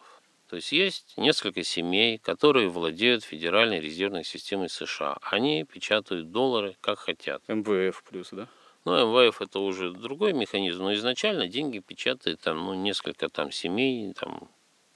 То 0.50 0.56
есть 0.56 0.72
есть 0.72 1.14
несколько 1.18 1.64
семей, 1.64 2.20
которые 2.20 2.70
владеют 2.70 3.26
Федеральной 3.26 3.82
резервной 3.82 4.24
системой 4.24 4.70
США. 4.70 5.18
Они 5.24 5.66
печатают 5.66 6.32
доллары 6.32 6.78
как 6.80 7.00
хотят. 7.00 7.42
МВФ 7.50 8.02
плюс, 8.10 8.30
да? 8.32 8.48
Ну, 8.86 8.98
МВФ 8.98 9.42
это 9.42 9.60
уже 9.60 9.92
другой 9.92 10.34
механизм, 10.34 10.84
но 10.84 10.94
изначально 10.94 11.48
деньги 11.48 11.80
печатает 11.80 12.42
там, 12.42 12.58
ну, 12.66 12.74
несколько 12.74 13.30
там 13.30 13.52
семей, 13.52 14.14
там, 14.14 14.50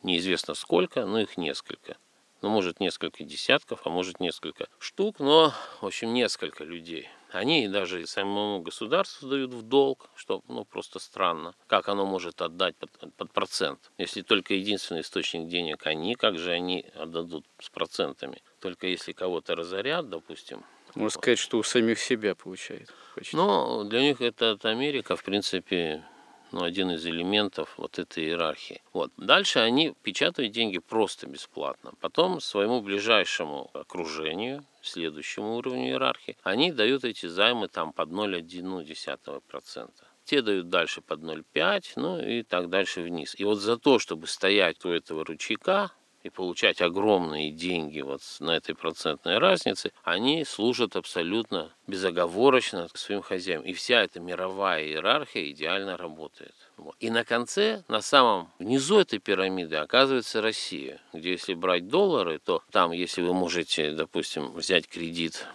неизвестно 0.04 0.56
сколько, 0.56 1.06
но 1.06 1.20
их 1.20 1.38
несколько. 1.38 1.96
Ну, 2.42 2.50
может, 2.50 2.80
несколько 2.80 3.24
десятков, 3.24 3.82
а 3.86 3.90
может, 3.90 4.20
несколько 4.20 4.68
штук, 4.78 5.20
но, 5.20 5.54
в 5.82 5.86
общем, 5.86 6.14
несколько 6.14 6.66
людей. 6.66 7.10
Они 7.32 7.68
даже 7.68 8.06
самому 8.06 8.62
государству 8.62 9.28
дают 9.28 9.54
в 9.54 9.62
долг, 9.64 10.10
что, 10.16 10.42
ну, 10.48 10.64
просто 10.66 11.00
странно. 11.00 11.56
Как 11.68 11.90
оно 11.90 12.06
может 12.06 12.42
отдать 12.42 12.76
под, 12.76 12.92
под 13.16 13.32
процент? 13.32 13.92
Если 13.98 14.22
только 14.22 14.54
единственный 14.54 15.02
источник 15.02 15.48
денег 15.48 15.88
они, 15.88 16.16
как 16.16 16.38
же 16.38 16.52
они 16.52 16.86
отдадут 16.94 17.46
с 17.60 17.70
процентами? 17.70 18.44
Только 18.60 18.88
если 18.88 19.14
кого-то 19.14 19.56
разорят, 19.56 20.10
допустим, 20.10 20.64
Можно 20.98 21.22
сказать, 21.22 21.40
что 21.40 21.58
у 21.58 21.64
самих 21.64 22.00
себя 22.00 22.36
получает. 22.36 22.94
почти. 23.16 23.36
ну, 23.36 23.84
для 23.84 24.02
них 24.02 24.22
это 24.22 24.52
от 24.52 24.66
Америка, 24.66 25.16
в 25.16 25.24
принципе, 25.24 26.04
ну, 26.52 26.64
один 26.64 26.92
из 26.92 27.06
элементов 27.06 27.74
вот 27.78 28.00
этой 28.00 28.24
иерархии. 28.24 28.82
Вот. 28.94 29.12
Дальше 29.18 29.60
они 29.60 29.94
печатают 30.02 30.52
деньги 30.54 30.80
просто 30.80 31.28
бесплатно. 31.28 31.92
Потом 32.00 32.40
своему 32.40 32.82
ближайшему 32.82 33.70
окружению, 33.74 34.66
следующему 34.82 35.58
уровню 35.58 35.90
иерархии, 35.90 36.38
они 36.44 36.72
дают 36.72 37.04
эти 37.04 37.28
займы 37.28 37.68
там 37.68 37.94
под 37.94 38.10
0,1%. 38.10 39.90
Те 40.24 40.42
дают 40.42 40.70
дальше 40.70 41.02
под 41.02 41.22
0,5, 41.22 41.84
ну 41.96 42.20
и 42.20 42.44
так 42.44 42.70
дальше 42.70 43.02
вниз. 43.02 43.36
И 43.38 43.44
вот 43.44 43.60
за 43.60 43.78
то, 43.78 44.00
чтобы 44.00 44.28
стоять 44.28 44.84
у 44.84 44.90
этого 44.90 45.24
ручейка, 45.24 45.92
и 46.28 46.30
получать 46.30 46.82
огромные 46.82 47.52
деньги 47.52 48.02
вот 48.02 48.22
на 48.40 48.52
этой 48.52 48.76
процентной 48.76 49.38
разнице, 49.38 49.92
они 50.04 50.44
служат 50.44 50.96
абсолютно 50.96 51.74
безоговорочно 51.88 52.90
своим 52.94 53.22
хозяям. 53.22 53.64
И 53.64 53.74
вся 53.74 54.04
эта 54.04 54.20
мировая 54.20 54.84
иерархия 54.84 55.50
идеально 55.52 55.98
работает. 55.98 56.54
И 57.00 57.10
на 57.10 57.24
конце, 57.24 57.84
на 57.88 58.02
самом 58.02 58.52
низу 58.60 59.00
этой 59.00 59.20
пирамиды 59.20 59.78
оказывается 59.78 60.42
Россия, 60.42 61.02
где 61.14 61.32
если 61.32 61.54
брать 61.54 61.88
доллары, 61.88 62.40
то 62.40 62.62
там, 62.72 62.92
если 62.92 63.22
вы 63.22 63.34
можете, 63.34 63.92
допустим, 63.92 64.52
взять 64.52 64.88
кредит 64.88 65.48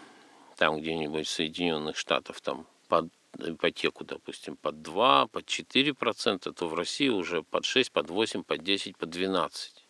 там 0.56 0.80
где-нибудь 0.80 1.26
в 1.26 1.30
Соединенных 1.30 1.96
Штатах, 1.96 2.40
там 2.40 2.66
под 2.88 3.08
ипотеку, 3.38 4.04
допустим, 4.04 4.56
под 4.56 4.82
2, 4.82 5.26
под 5.26 5.46
4 5.46 5.94
процента, 5.94 6.52
то 6.52 6.68
в 6.68 6.74
России 6.74 7.08
уже 7.08 7.42
под 7.42 7.64
6, 7.64 7.90
под 7.92 8.10
8, 8.10 8.42
под 8.44 8.62
10, 8.62 8.96
под 8.96 9.10
12. 9.10 9.81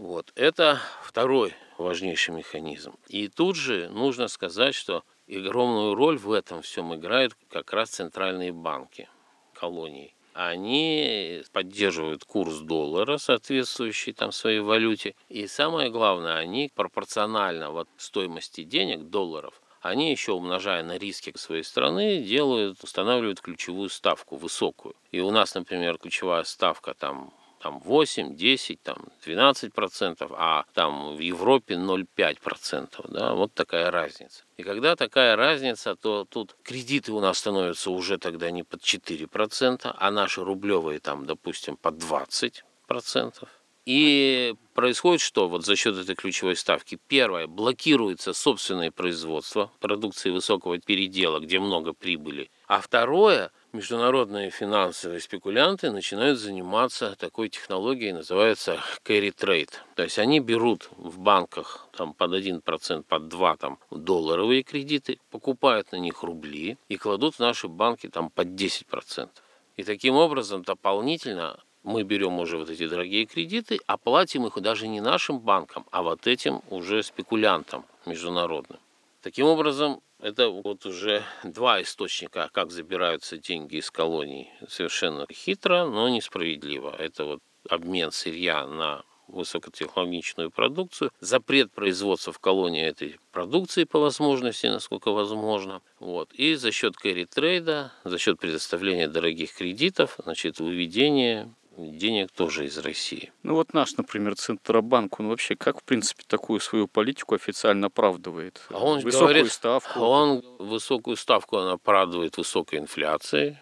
Вот. 0.00 0.32
Это 0.34 0.80
второй 1.02 1.52
важнейший 1.76 2.34
механизм. 2.34 2.94
И 3.08 3.28
тут 3.28 3.54
же 3.54 3.90
нужно 3.90 4.28
сказать, 4.28 4.74
что 4.74 5.04
огромную 5.28 5.94
роль 5.94 6.16
в 6.16 6.32
этом 6.32 6.62
всем 6.62 6.94
играют 6.94 7.36
как 7.50 7.74
раз 7.74 7.90
центральные 7.90 8.50
банки 8.52 9.10
колоний. 9.52 10.14
Они 10.32 11.42
поддерживают 11.52 12.24
курс 12.24 12.60
доллара, 12.60 13.18
соответствующий 13.18 14.14
там 14.14 14.32
своей 14.32 14.60
валюте. 14.60 15.16
И 15.28 15.46
самое 15.46 15.90
главное, 15.90 16.36
они 16.36 16.72
пропорционально 16.74 17.70
вот 17.70 17.86
стоимости 17.98 18.64
денег, 18.64 19.10
долларов, 19.10 19.60
они 19.82 20.10
еще 20.10 20.32
умножая 20.32 20.82
на 20.82 20.96
риски 20.96 21.30
своей 21.36 21.62
страны, 21.62 22.22
делают, 22.22 22.82
устанавливают 22.82 23.42
ключевую 23.42 23.90
ставку 23.90 24.36
высокую. 24.36 24.94
И 25.12 25.20
у 25.20 25.30
нас, 25.30 25.54
например, 25.54 25.98
ключевая 25.98 26.44
ставка 26.44 26.94
там 26.94 27.34
там 27.60 27.78
8, 27.80 28.36
10, 28.36 28.82
там 28.82 28.96
12 29.24 29.72
процентов, 29.72 30.32
а 30.34 30.64
там 30.72 31.14
в 31.14 31.20
Европе 31.20 31.74
0,5 31.74 32.40
процентов, 32.42 33.06
да, 33.08 33.34
вот 33.34 33.52
такая 33.52 33.90
разница. 33.90 34.44
И 34.56 34.62
когда 34.62 34.96
такая 34.96 35.36
разница, 35.36 35.94
то 35.94 36.24
тут 36.24 36.56
кредиты 36.62 37.12
у 37.12 37.20
нас 37.20 37.38
становятся 37.38 37.90
уже 37.90 38.18
тогда 38.18 38.50
не 38.50 38.62
под 38.62 38.82
4 38.82 39.26
процента, 39.26 39.94
а 39.98 40.10
наши 40.10 40.42
рублевые 40.42 41.00
там, 41.00 41.26
допустим, 41.26 41.76
под 41.76 41.98
20 41.98 42.64
процентов. 42.86 43.48
И 43.86 44.54
происходит 44.74 45.20
что 45.20 45.48
вот 45.48 45.64
за 45.64 45.74
счет 45.74 45.96
этой 45.96 46.14
ключевой 46.14 46.56
ставки? 46.56 46.98
Первое, 47.08 47.46
блокируется 47.46 48.32
собственное 48.32 48.90
производство 48.90 49.70
продукции 49.80 50.30
высокого 50.30 50.78
передела, 50.78 51.40
где 51.40 51.58
много 51.58 51.92
прибыли, 51.92 52.50
А 52.66 52.80
второе, 52.80 53.50
международные 53.72 54.50
финансовые 54.50 55.20
спекулянты 55.20 55.90
начинают 55.90 56.38
заниматься 56.38 57.16
такой 57.16 57.48
технологией, 57.48 58.12
называется 58.12 58.78
carry 59.04 59.34
trade. 59.34 59.70
То 59.94 60.02
есть 60.02 60.18
они 60.18 60.40
берут 60.40 60.90
в 60.96 61.18
банках 61.18 61.88
там, 61.92 62.14
под 62.14 62.32
1%, 62.32 63.02
под 63.02 63.22
2% 63.22 63.56
там, 63.58 63.78
долларовые 63.90 64.62
кредиты, 64.62 65.18
покупают 65.30 65.92
на 65.92 65.96
них 65.96 66.22
рубли 66.22 66.78
и 66.88 66.96
кладут 66.96 67.36
в 67.36 67.40
наши 67.40 67.68
банки 67.68 68.08
там, 68.08 68.30
под 68.30 68.48
10%. 68.48 69.28
И 69.76 69.84
таким 69.84 70.14
образом 70.16 70.62
дополнительно 70.62 71.60
мы 71.82 72.02
берем 72.02 72.38
уже 72.38 72.58
вот 72.58 72.68
эти 72.68 72.86
дорогие 72.86 73.24
кредиты, 73.24 73.80
а 73.86 73.96
платим 73.96 74.46
их 74.46 74.60
даже 74.60 74.88
не 74.88 75.00
нашим 75.00 75.38
банкам, 75.40 75.86
а 75.90 76.02
вот 76.02 76.26
этим 76.26 76.60
уже 76.68 77.02
спекулянтам 77.02 77.84
международным. 78.04 78.78
Таким 79.22 79.46
образом, 79.46 80.00
это 80.22 80.48
вот 80.48 80.86
уже 80.86 81.22
два 81.44 81.82
источника, 81.82 82.50
как 82.52 82.70
забираются 82.70 83.36
деньги 83.36 83.76
из 83.76 83.90
колоний. 83.90 84.50
Совершенно 84.68 85.26
хитро, 85.32 85.86
но 85.86 86.08
несправедливо. 86.08 86.94
Это 86.98 87.24
вот 87.24 87.40
обмен 87.68 88.10
сырья 88.12 88.66
на 88.66 89.04
высокотехнологичную 89.30 90.50
продукцию, 90.50 91.12
запрет 91.20 91.72
производства 91.72 92.32
в 92.32 92.38
колонии 92.38 92.82
этой 92.82 93.18
продукции 93.32 93.84
по 93.84 94.00
возможности, 94.00 94.66
насколько 94.66 95.12
возможно. 95.12 95.82
Вот. 95.98 96.32
И 96.32 96.54
за 96.54 96.72
счет 96.72 96.96
кэрри-трейда, 96.96 97.92
за 98.04 98.18
счет 98.18 98.38
предоставления 98.38 99.08
дорогих 99.08 99.54
кредитов, 99.54 100.16
значит, 100.18 100.58
выведение 100.58 101.54
денег 101.88 102.30
тоже 102.32 102.66
из 102.66 102.78
России. 102.78 103.32
Ну 103.42 103.54
вот 103.54 103.74
наш, 103.74 103.96
например, 103.96 104.36
Центробанк, 104.36 105.20
он 105.20 105.28
вообще 105.28 105.56
как, 105.56 105.80
в 105.80 105.84
принципе, 105.84 106.24
такую 106.26 106.60
свою 106.60 106.88
политику 106.88 107.34
официально 107.34 107.86
оправдывает? 107.88 108.60
А 108.70 108.78
он 108.78 109.00
Высокую 109.00 109.28
говорит, 109.28 109.52
ставку? 109.52 110.00
Он 110.00 110.44
высокую 110.58 111.16
ставку 111.16 111.56
он 111.56 111.68
оправдывает 111.68 112.36
высокой 112.36 112.78
инфляцией. 112.78 113.58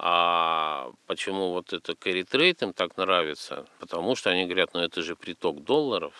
А 0.00 0.92
почему 1.06 1.50
вот 1.50 1.72
это 1.72 1.92
carry 1.92 2.56
им 2.62 2.72
так 2.72 2.96
нравится? 2.96 3.66
Потому 3.80 4.14
что 4.14 4.30
они 4.30 4.44
говорят, 4.44 4.70
ну 4.74 4.80
это 4.80 5.02
же 5.02 5.16
приток 5.16 5.64
долларов 5.64 6.14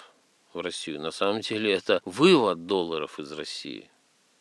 в 0.53 0.61
Россию. 0.61 1.01
На 1.01 1.13
самом 1.13 1.43
деле 1.43 1.73
это 1.73 2.01
вывод 2.05 2.67
долларов 2.67 3.21
из 3.21 3.31
России 3.33 3.89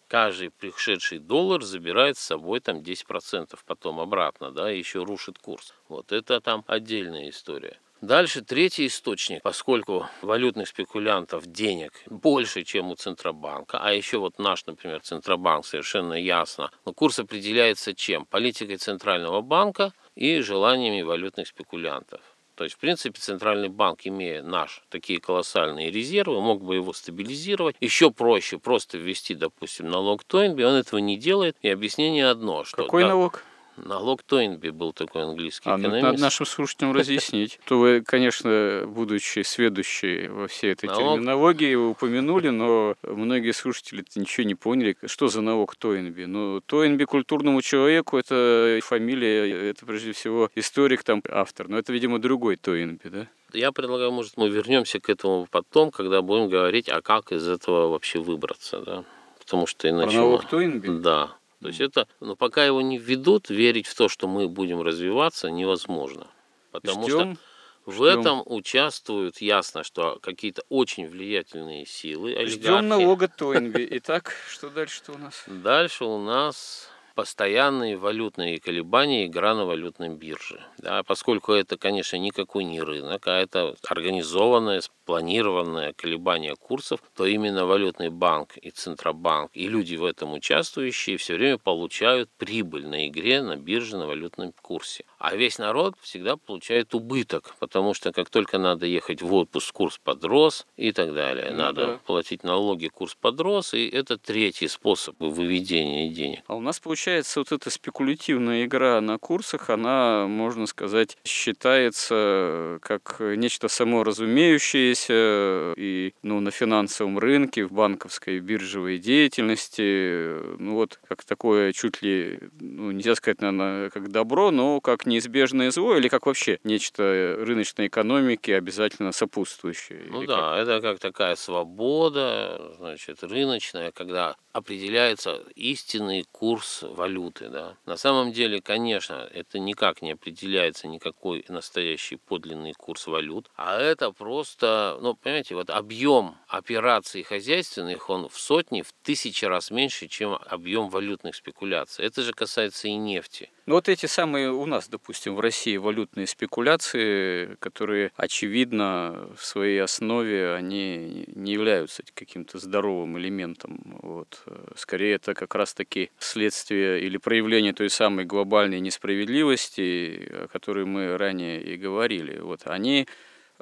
каждый 0.08 0.50
пришедший 0.50 1.20
доллар 1.20 1.64
забирает 1.64 2.18
с 2.18 2.22
собой 2.22 2.60
там 2.60 2.78
10% 2.80 3.58
потом 3.66 4.00
обратно, 4.00 4.52
да, 4.52 4.72
и 4.72 4.78
еще 4.78 5.04
рушит 5.04 5.40
курс. 5.40 5.74
Вот 5.90 6.12
это 6.12 6.42
там 6.42 6.64
отдельная 6.68 7.30
история. 7.30 7.80
Дальше 8.02 8.44
третий 8.44 8.86
источник, 8.86 9.42
поскольку 9.42 10.08
валютных 10.22 10.68
спекулянтов 10.68 11.48
денег 11.48 11.94
больше, 12.06 12.64
чем 12.64 12.92
у 12.92 12.96
Центробанка, 12.96 13.80
а 13.80 13.92
еще 13.92 14.20
вот 14.20 14.38
наш, 14.38 14.68
например, 14.68 15.02
Центробанк 15.02 15.66
совершенно 15.66 16.14
ясно, 16.14 16.70
но 16.86 16.94
курс 16.94 17.18
определяется 17.18 17.96
чем? 17.96 18.28
Политикой 18.28 18.78
Центрального 18.78 19.42
банка 19.42 19.94
и 20.14 20.42
желаниями 20.42 21.02
валютных 21.02 21.48
спекулянтов. 21.48 22.22
То 22.58 22.64
есть, 22.64 22.76
в 22.76 22.80
принципе, 22.80 23.20
Центральный 23.20 23.70
банк, 23.70 24.00
имея 24.06 24.42
наш 24.42 24.82
такие 24.90 25.22
колоссальные 25.22 25.92
резервы, 25.92 26.42
мог 26.42 26.64
бы 26.64 26.74
его 26.74 26.92
стабилизировать. 26.92 27.76
Еще 27.80 28.10
проще 28.10 28.58
просто 28.58 28.98
ввести, 28.98 29.36
допустим, 29.36 29.92
налог 29.92 30.24
Тойнби. 30.24 30.64
Он 30.64 30.74
этого 30.74 30.98
не 30.98 31.18
делает. 31.18 31.56
И 31.62 31.70
объяснение 31.70 32.28
одно. 32.28 32.64
Что, 32.64 32.78
Какой 32.78 33.04
да, 33.04 33.10
налог? 33.10 33.44
Налог 33.78 34.24
Тойнби 34.24 34.70
был 34.70 34.92
такой 34.92 35.24
английский 35.24 35.70
а, 35.70 35.78
ну, 35.78 35.84
экономист. 35.84 36.04
надо 36.04 36.22
нашим 36.22 36.46
слушателям 36.46 36.92
разъяснить. 36.96 37.60
То 37.66 37.80
вы, 37.80 38.02
конечно, 38.02 38.84
будучи 38.88 39.44
сведущие 39.44 40.30
во 40.30 40.48
всей 40.48 40.74
этой 40.74 40.88
налог... 40.88 41.16
терминологии, 41.16 41.76
вы 41.76 41.90
упомянули, 41.90 42.50
но 42.50 42.96
многие 43.04 43.52
слушатели 43.52 44.04
ничего 44.16 44.46
не 44.46 44.56
поняли. 44.56 44.98
Что 45.06 45.28
за 45.28 45.42
налог 45.42 45.76
Тойнби? 45.76 46.24
Ну, 46.24 46.62
Тойнби 46.62 47.06
культурному 47.06 47.62
человеку, 47.62 48.18
это 48.18 48.80
фамилия, 48.84 49.70
это 49.70 49.86
прежде 49.86 50.14
всего 50.14 50.50
историк, 50.56 51.04
там 51.04 51.22
автор. 51.30 51.68
Но 51.68 51.78
это, 51.78 51.94
видимо, 51.94 52.20
другой 52.20 52.56
Тойнби, 52.58 53.08
да? 53.10 53.28
Я 53.54 53.72
предлагаю, 53.72 54.12
может, 54.12 54.36
мы 54.38 54.50
вернемся 54.50 55.00
к 55.00 55.10
этому 55.10 55.48
потом, 55.50 55.92
когда 55.92 56.22
будем 56.22 56.50
говорить, 56.50 56.90
а 56.90 57.02
как 57.02 57.32
из 57.32 57.48
этого 57.48 57.88
вообще 57.88 58.20
выбраться, 58.20 58.80
да? 58.80 59.04
Потому 59.40 59.68
что 59.68 59.90
иначе... 59.90 60.12
Про 60.12 60.18
налог 60.18 60.50
Тойнби? 60.50 60.88
Да. 60.88 61.37
То 61.62 61.70
есть 61.70 61.82
это, 61.82 62.08
но 62.20 62.36
пока 62.36 62.66
его 62.66 62.82
не 62.82 62.98
введут, 62.98 63.50
верить 63.50 63.88
в 63.88 63.96
то, 63.96 64.10
что 64.10 64.28
мы 64.28 64.48
будем 64.48 64.82
развиваться, 64.82 65.50
невозможно. 65.50 66.28
Потому 66.72 67.08
Ждем. 67.08 67.36
что 67.36 67.92
в 67.92 67.94
Ждем. 67.94 68.20
этом 68.20 68.44
участвуют, 68.46 69.38
ясно, 69.42 69.84
что 69.84 70.20
какие-то 70.22 70.64
очень 70.70 71.08
влиятельные 71.08 71.86
силы. 71.86 72.36
Олигархи. 72.36 72.60
Ждем 72.60 72.88
налога 72.88 73.28
Тойнби. 73.28 73.88
Итак, 73.92 74.34
что 74.50 74.70
дальше-то 74.70 75.14
у 75.14 75.18
нас? 75.18 75.44
Дальше 75.48 76.06
у 76.06 76.20
нас 76.22 76.87
постоянные 77.18 77.98
валютные 77.98 78.60
колебания 78.60 79.26
игра 79.26 79.56
на 79.56 79.66
валютной 79.66 80.10
бирже. 80.10 80.62
Да, 80.78 81.02
поскольку 81.02 81.52
это, 81.52 81.76
конечно, 81.76 82.16
никакой 82.18 82.64
не 82.64 82.80
рынок, 82.80 83.28
а 83.28 83.40
это 83.40 83.74
организованное, 83.90 84.82
спланированное 84.82 85.94
колебание 85.94 86.56
курсов, 86.56 87.00
то 87.16 87.26
именно 87.26 87.66
валютный 87.66 88.10
банк 88.10 88.56
и 88.58 88.70
Центробанк 88.70 89.50
и 89.56 89.68
люди 89.68 89.96
в 89.96 90.06
этом 90.06 90.34
участвующие 90.34 91.18
все 91.18 91.34
время 91.34 91.58
получают 91.58 92.30
прибыль 92.38 92.86
на 92.86 93.08
игре 93.08 93.42
на 93.42 93.56
бирже 93.56 93.98
на 93.98 94.06
валютном 94.06 94.54
курсе. 94.62 95.04
А 95.18 95.36
весь 95.36 95.58
народ 95.58 95.96
всегда 96.02 96.38
получает 96.38 96.94
убыток, 96.94 97.56
потому 97.60 97.94
что 97.94 98.12
как 98.12 98.30
только 98.30 98.60
надо 98.60 98.86
ехать 98.86 99.22
в 99.22 99.34
отпуск, 99.34 99.74
курс 99.74 100.00
подрос 100.04 100.68
и 100.76 100.92
так 100.92 101.14
далее. 101.14 101.52
Ну, 101.52 101.58
надо 101.58 101.86
да. 101.86 102.00
платить 102.06 102.44
налоги, 102.44 102.88
курс 102.88 103.16
подрос, 103.20 103.74
и 103.74 103.88
это 103.88 104.18
третий 104.18 104.68
способ 104.68 105.16
выведения 105.20 106.10
денег. 106.10 106.42
А 106.48 106.56
у 106.56 106.62
нас 106.62 106.80
получается 106.80 107.40
вот 107.40 107.52
эта 107.52 107.72
спекулятивная 107.72 108.66
игра 108.66 109.02
на 109.02 109.18
курсах, 109.18 109.72
она, 109.72 110.28
можно 110.28 110.68
сказать, 110.68 111.18
считается 111.26 112.78
как 112.82 113.18
нечто 113.20 113.70
саморазумеющееся 113.70 115.74
и 115.78 116.14
ну, 116.22 116.40
на 116.42 116.52
финансовом 116.52 117.18
рынке, 117.18 117.66
в 117.66 117.72
банковской 117.72 118.40
биржевой 118.40 119.00
деятельности, 119.00 120.60
ну 120.60 120.76
вот 120.76 121.00
как 121.08 121.24
такое 121.24 121.74
чуть 121.74 122.04
ли, 122.04 122.40
ну, 122.60 122.92
нельзя 122.92 123.16
сказать, 123.16 123.42
наверное, 123.42 123.90
как 123.90 124.12
добро, 124.12 124.52
но 124.52 124.80
как 124.80 125.07
неизбежное 125.08 125.72
зло 125.72 125.98
или 125.98 126.08
как 126.08 126.26
вообще 126.28 126.60
нечто 126.64 127.36
рыночной 127.40 127.88
экономики 127.88 128.52
обязательно 128.52 129.12
сопутствующее? 129.12 130.04
Ну 130.06 130.24
да, 130.26 130.52
как? 130.56 130.60
это 130.60 130.82
как 130.82 131.00
такая 131.00 131.36
свобода, 131.36 132.76
значит, 132.78 133.24
рыночная, 133.24 133.92
когда 133.92 134.36
определяется 134.58 135.44
истинный 135.56 136.26
курс 136.32 136.82
валюты. 136.82 137.50
Да. 137.50 137.78
На 137.86 137.96
самом 137.96 138.32
деле, 138.32 138.60
конечно, 138.60 139.30
это 139.32 139.60
никак 139.60 140.02
не 140.02 140.14
определяется 140.14 140.88
никакой 140.88 141.46
настоящий 141.48 142.16
подлинный 142.16 142.74
курс 142.74 143.06
валют, 143.06 143.52
а 143.56 143.80
это 143.80 144.12
просто, 144.12 144.98
ну, 145.00 145.14
понимаете, 145.14 145.54
вот 145.54 145.70
объем 145.70 146.36
операций 146.48 147.22
хозяйственных, 147.22 148.10
он 148.10 148.30
в 148.30 148.40
сотни, 148.40 148.82
в 148.82 148.94
тысячи 149.04 149.46
раз 149.46 149.70
меньше, 149.70 150.08
чем 150.08 150.34
объем 150.34 150.90
валютных 150.90 151.36
спекуляций. 151.36 152.06
Это 152.06 152.24
же 152.24 152.34
касается 152.34 152.88
и 152.88 152.96
нефти. 152.96 153.52
Ну 153.68 153.76
вот 153.76 153.90
эти 153.90 154.06
самые 154.06 154.50
у 154.50 154.66
нас, 154.66 154.88
допустим, 154.88 155.36
в 155.36 155.42
России 155.42 155.76
валютные 155.76 156.26
спекуляции, 156.26 157.58
которые, 157.60 158.14
очевидно, 158.16 159.30
в 159.38 159.44
своей 159.44 159.80
основе 159.84 160.54
они 160.54 161.26
не 161.28 161.52
являются 161.52 162.02
каким-то 162.14 162.60
здоровым 162.60 163.20
элементом. 163.20 164.00
Вот. 164.02 164.42
Скорее, 164.76 165.16
это 165.16 165.34
как 165.34 165.56
раз-таки 165.56 166.12
следствие 166.20 167.02
или 167.02 167.18
проявление 167.18 167.74
той 167.74 167.90
самой 167.90 168.26
глобальной 168.26 168.80
несправедливости, 168.80 170.30
о 170.44 170.48
которой 170.48 170.86
мы 170.86 171.18
ранее 171.18 171.62
и 171.62 171.78
говорили. 171.78 172.40
Вот. 172.40 172.62
Они 172.66 173.08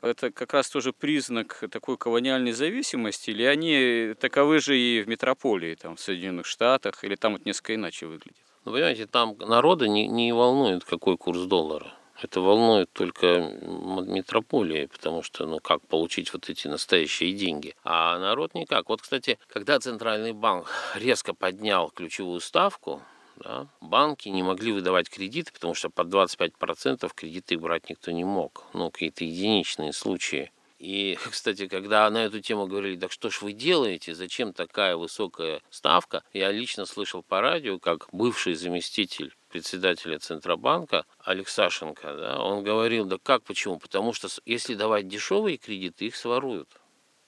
это 0.01 0.31
как 0.31 0.53
раз 0.53 0.69
тоже 0.69 0.93
признак 0.93 1.63
такой 1.71 1.97
колониальной 1.97 2.51
зависимости, 2.51 3.29
или 3.31 3.43
они 3.43 4.13
таковы 4.19 4.59
же 4.59 4.77
и 4.77 5.01
в 5.01 5.07
метрополии, 5.07 5.75
там, 5.75 5.95
в 5.95 5.99
Соединенных 5.99 6.45
Штатах, 6.45 7.03
или 7.03 7.15
там 7.15 7.35
это 7.35 7.45
несколько 7.45 7.75
иначе 7.75 8.05
выглядит? 8.05 8.35
Ну, 8.65 8.73
понимаете, 8.73 9.05
там 9.05 9.37
народа 9.37 9.87
не, 9.87 10.07
не 10.07 10.33
волнует, 10.33 10.83
какой 10.83 11.17
курс 11.17 11.41
доллара. 11.41 11.93
Это 12.21 12.39
волнует 12.39 12.91
только 12.93 13.39
метрополии, 14.07 14.85
потому 14.85 15.21
что, 15.21 15.45
ну, 15.45 15.59
как 15.59 15.81
получить 15.87 16.31
вот 16.33 16.49
эти 16.49 16.67
настоящие 16.67 17.33
деньги. 17.33 17.75
А 17.83 18.17
народ 18.19 18.53
никак. 18.53 18.89
Вот, 18.89 19.01
кстати, 19.01 19.37
когда 19.47 19.79
Центральный 19.79 20.31
банк 20.31 20.69
резко 20.95 21.33
поднял 21.33 21.89
ключевую 21.89 22.39
ставку, 22.39 23.01
да, 23.37 23.67
банки 23.81 24.29
не 24.29 24.43
могли 24.43 24.71
выдавать 24.71 25.09
кредиты, 25.09 25.51
потому 25.51 25.73
что 25.73 25.89
под 25.89 26.07
25% 26.07 27.11
кредиты 27.13 27.57
брать 27.57 27.89
никто 27.89 28.11
не 28.11 28.23
мог. 28.23 28.63
Ну, 28.73 28.89
какие-то 28.91 29.25
единичные 29.25 29.91
случаи. 29.91 30.51
И, 30.79 31.17
кстати, 31.31 31.67
когда 31.67 32.09
на 32.09 32.25
эту 32.25 32.39
тему 32.41 32.67
говорили, 32.67 32.97
так 32.97 33.11
что 33.11 33.29
ж 33.29 33.41
вы 33.41 33.53
делаете, 33.53 34.13
зачем 34.13 34.53
такая 34.53 34.95
высокая 34.95 35.61
ставка, 35.69 36.23
я 36.33 36.51
лично 36.51 36.85
слышал 36.85 37.23
по 37.23 37.41
радио, 37.41 37.79
как 37.79 38.07
бывший 38.11 38.53
заместитель 38.53 39.33
председателя 39.55 40.19
Центробанка 40.19 41.05
Алексашенко, 41.19 42.13
да, 42.13 42.43
он 42.43 42.61
говорил, 42.61 43.05
да 43.05 43.17
как, 43.23 43.41
почему? 43.43 43.79
Потому 43.79 44.11
что 44.11 44.27
если 44.45 44.75
давать 44.75 45.07
дешевые 45.07 45.55
кредиты, 45.55 46.07
их 46.07 46.17
своруют. 46.17 46.67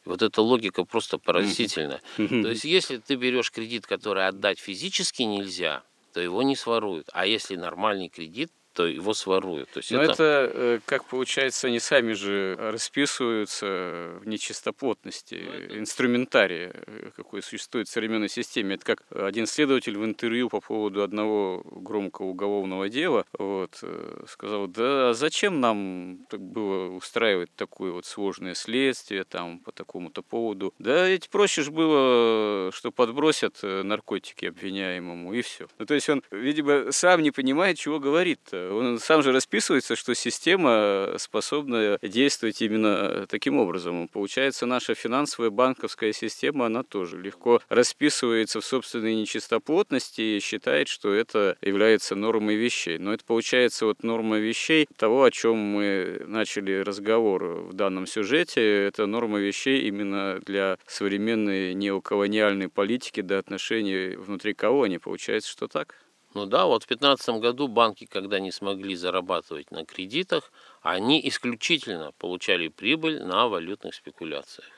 Вот 0.04 0.22
эта 0.22 0.42
логика 0.42 0.84
просто 0.84 1.20
поразительна. 1.20 2.02
То 2.18 2.50
есть, 2.50 2.66
если 2.66 2.98
ты 2.98 3.16
берешь 3.16 3.50
кредит, 3.50 3.88
который 3.88 4.28
отдать 4.28 4.60
физически 4.60 5.24
нельзя, 5.24 5.84
то 6.12 6.20
его 6.20 6.44
не 6.44 6.58
своруют. 6.58 7.10
А 7.14 7.26
если 7.26 7.56
нормальный 7.56 8.10
кредит, 8.10 8.52
то 8.78 8.86
его 8.86 9.16
своруют. 9.16 9.72
То 9.72 9.80
есть 9.80 9.90
Но 9.90 10.04
это... 10.04 10.14
это, 10.14 10.52
э, 10.54 10.80
как 10.86 11.06
получается, 11.06 11.66
они 11.66 11.80
сами 11.80 12.14
же 12.14 12.56
расписываются 12.60 14.20
в 14.22 14.28
нечистоплотности 14.28 15.34
это... 15.34 15.80
инструментария, 15.80 16.72
э, 16.86 17.10
какой 17.16 17.42
существует 17.42 17.88
в 17.88 17.92
современной 17.92 18.30
системе. 18.30 18.76
Это 18.76 18.86
как 18.86 19.04
один 19.10 19.48
следователь 19.48 19.98
в 19.98 20.06
интервью 20.06 20.50
по 20.50 20.62
поводу 20.62 21.02
одного 21.02 21.64
громкого 21.66 22.28
уголовного 22.28 22.88
дела 22.88 23.26
вот, 23.40 23.80
э, 23.82 24.26
сказал, 24.28 24.68
да 24.68 25.16
зачем 25.16 25.60
нам 25.60 26.28
было 26.30 26.92
устраивать 26.92 27.50
такое 27.56 27.92
вот 27.92 28.06
сложное 28.06 28.54
следствие 28.54 29.24
там 29.24 29.58
по 29.58 29.72
такому-то 29.72 30.22
поводу? 30.22 30.72
Да 30.78 31.08
ведь 31.08 31.32
проще 31.32 31.64
же 31.64 31.72
было, 31.72 32.72
что 32.72 32.92
подбросят 32.92 33.58
наркотики 33.64 34.46
обвиняемому 34.46 35.34
и 35.34 35.42
все. 35.42 35.66
Ну, 35.80 35.88
то 35.88 35.96
есть 35.96 36.08
он, 36.10 36.22
видимо, 36.30 36.92
сам 36.92 37.24
не 37.24 37.32
понимает, 37.32 37.80
чего 37.80 38.00
говорит. 38.00 38.42
Он 38.70 39.00
сам 39.00 39.24
же 39.24 39.32
расписывается, 39.32 39.96
что 39.96 40.14
система 40.16 41.14
способна 41.18 41.98
действовать 42.02 42.62
именно 42.62 43.26
таким 43.28 43.58
образом. 43.58 44.08
Получается, 44.08 44.66
наша 44.66 44.96
финансовая 44.96 45.50
банковская 45.50 46.14
система, 46.14 46.66
она 46.68 46.84
тоже 46.84 47.22
легко 47.22 47.62
расписывается 47.70 48.62
в 48.62 48.66
собственной 48.66 49.16
нечистоплотности 49.16 50.22
и 50.22 50.40
считает, 50.40 50.88
что 50.88 51.14
это 51.14 51.58
является 51.62 52.16
нормой 52.16 52.56
вещей. 52.56 52.98
Но 52.98 53.14
это 53.14 53.24
получается 53.26 53.86
вот 53.86 54.04
норма 54.04 54.38
вещей 54.38 54.88
того, 54.96 55.24
о 55.24 55.32
чем 55.32 55.58
мы 55.58 56.24
начали 56.26 56.80
разговор 56.80 57.44
в 57.44 57.74
данном 57.74 58.08
сюжете. 58.08 58.86
Это 58.86 59.06
норма 59.06 59.40
вещей 59.40 59.82
именно 59.88 60.40
для 60.46 60.78
современной 60.86 61.74
неоколониальной 61.74 62.70
политики 62.70 63.22
до 63.22 63.38
отношений 63.38 64.16
внутри 64.16 64.54
колонии. 64.54 64.98
Получается, 64.98 65.52
что 65.52 65.68
так? 65.68 65.96
Ну 66.34 66.46
да, 66.46 66.66
вот 66.66 66.84
в 66.84 66.88
2015 66.88 67.30
году 67.42 67.68
банки, 67.68 68.06
когда 68.06 68.40
не 68.40 68.52
смогли 68.52 68.96
зарабатывать 68.96 69.72
на 69.72 69.86
кредитах, 69.86 70.52
они 70.82 71.26
исключительно 71.28 72.12
получали 72.20 72.68
прибыль 72.68 73.24
на 73.24 73.48
валютных 73.48 73.96
спекуляциях 73.96 74.77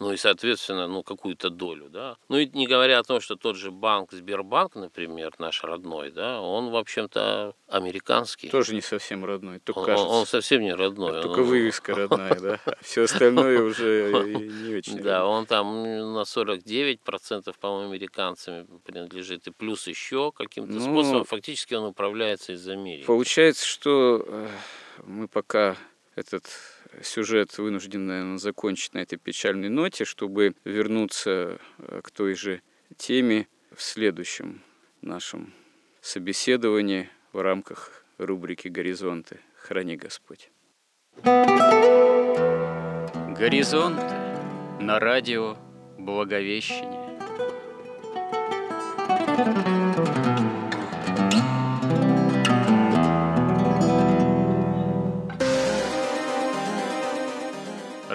ну 0.00 0.12
и, 0.12 0.16
соответственно, 0.16 0.88
ну, 0.88 1.02
какую-то 1.02 1.50
долю, 1.50 1.88
да. 1.88 2.16
Ну 2.28 2.38
и 2.38 2.46
не 2.46 2.66
говоря 2.66 2.98
о 2.98 3.04
том, 3.04 3.20
что 3.20 3.36
тот 3.36 3.56
же 3.56 3.70
банк, 3.70 4.12
Сбербанк, 4.12 4.74
например, 4.74 5.32
наш 5.38 5.62
родной, 5.62 6.10
да, 6.10 6.40
он, 6.40 6.70
в 6.70 6.76
общем-то, 6.76 7.54
американский. 7.68 8.48
Тоже 8.48 8.74
не 8.74 8.80
совсем 8.80 9.24
родной, 9.24 9.60
только 9.60 9.78
он, 9.78 9.86
кажется. 9.86 10.08
Он 10.08 10.26
совсем 10.26 10.62
не 10.62 10.74
родной. 10.74 11.22
Только 11.22 11.40
он... 11.40 11.46
вывеска 11.46 11.94
родная, 11.94 12.34
да. 12.34 12.60
Все 12.82 13.02
остальное 13.04 13.62
уже 13.62 14.10
не 14.12 14.74
очень. 14.74 15.00
Да, 15.00 15.26
он 15.26 15.46
там 15.46 15.82
на 16.12 16.22
49%, 16.22 17.54
по-моему, 17.60 17.90
американцами 17.90 18.66
принадлежит, 18.84 19.46
и 19.46 19.50
плюс 19.50 19.86
еще 19.86 20.32
каким-то 20.32 20.72
ну, 20.72 20.80
способом. 20.80 21.24
Фактически 21.24 21.74
он 21.74 21.84
управляется 21.84 22.52
из 22.52 22.68
Америки. 22.68 23.06
Получается, 23.06 23.66
что 23.66 24.24
э, 24.26 24.48
мы 25.04 25.28
пока 25.28 25.76
этот 26.16 26.44
сюжет 27.02 27.56
вынужден, 27.58 28.06
наверное, 28.06 28.38
закончить 28.38 28.94
на 28.94 28.98
этой 28.98 29.18
печальной 29.18 29.68
ноте, 29.68 30.04
чтобы 30.04 30.54
вернуться 30.64 31.58
э, 31.78 32.00
к 32.02 32.10
той 32.10 32.34
же 32.34 32.62
теме 32.96 33.48
в 33.74 33.82
следующем 33.82 34.62
нашем 35.00 35.52
собеседовании 36.00 37.08
в 37.32 37.40
рамках 37.40 38.04
рубрики 38.18 38.68
«Горизонты». 38.68 39.40
Храни 39.56 39.96
Господь. 39.96 40.50
Горизонты 43.36 44.14
на 44.80 45.00
радио 45.00 45.56
Благовещение. 45.98 47.04